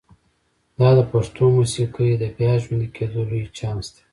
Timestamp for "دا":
0.79-0.89